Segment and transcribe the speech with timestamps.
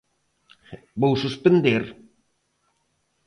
[1.01, 1.83] Vou suspender.